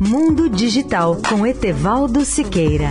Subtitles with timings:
[0.00, 2.90] Mundo Digital com Etevaldo Siqueira.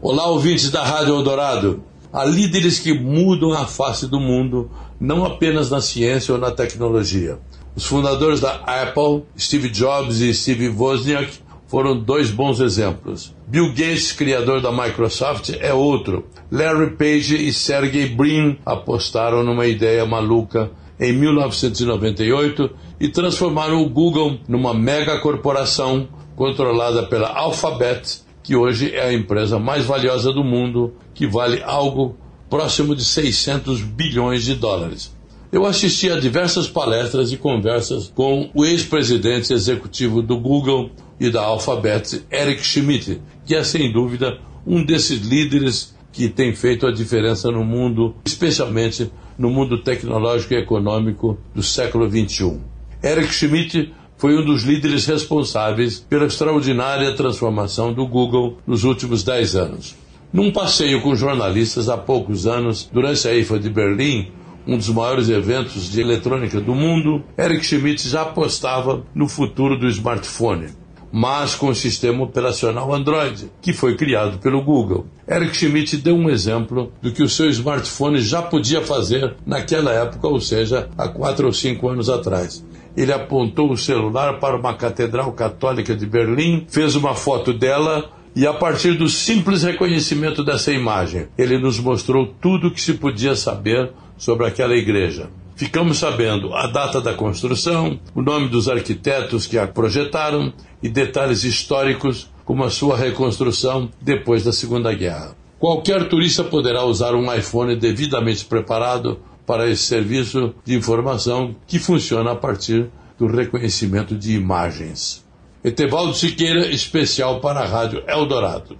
[0.00, 1.82] Olá, ouvintes da Rádio Eldorado.
[2.10, 7.38] Há líderes que mudam a face do mundo, não apenas na ciência ou na tecnologia.
[7.76, 11.43] Os fundadores da Apple, Steve Jobs e Steve Wozniak,
[11.74, 13.34] foram dois bons exemplos.
[13.48, 16.24] Bill Gates, criador da Microsoft, é outro.
[16.48, 24.38] Larry Page e Sergey Brin apostaram numa ideia maluca em 1998 e transformaram o Google
[24.46, 30.94] numa mega corporação controlada pela Alphabet, que hoje é a empresa mais valiosa do mundo,
[31.12, 32.16] que vale algo
[32.48, 35.12] próximo de 600 bilhões de dólares.
[35.50, 41.42] Eu assisti a diversas palestras e conversas com o ex-presidente executivo do Google e da
[41.42, 47.50] Alphabet, Eric Schmidt, que é sem dúvida um desses líderes que tem feito a diferença
[47.50, 52.60] no mundo, especialmente no mundo tecnológico e econômico do século XXI.
[53.02, 59.56] Eric Schmidt foi um dos líderes responsáveis pela extraordinária transformação do Google nos últimos dez
[59.56, 59.96] anos.
[60.32, 64.32] Num passeio com jornalistas há poucos anos, durante a IFA de Berlim,
[64.66, 69.86] um dos maiores eventos de eletrônica do mundo, Eric Schmidt já apostava no futuro do
[69.88, 70.68] smartphone,
[71.16, 75.06] mas com o sistema operacional Android, que foi criado pelo Google.
[75.30, 80.26] Eric Schmidt deu um exemplo do que o seu smartphone já podia fazer naquela época,
[80.26, 82.66] ou seja, há quatro ou cinco anos atrás.
[82.96, 88.44] Ele apontou o celular para uma catedral católica de Berlim, fez uma foto dela e
[88.44, 93.36] a partir do simples reconhecimento dessa imagem, ele nos mostrou tudo o que se podia
[93.36, 95.30] saber sobre aquela igreja.
[95.56, 100.52] Ficamos sabendo a data da construção, o nome dos arquitetos que a projetaram
[100.82, 105.36] e detalhes históricos, como a sua reconstrução depois da Segunda Guerra.
[105.58, 112.32] Qualquer turista poderá usar um iPhone devidamente preparado para esse serviço de informação que funciona
[112.32, 115.24] a partir do reconhecimento de imagens.
[115.62, 118.76] Etevaldo Siqueira, especial para a Rádio Eldorado.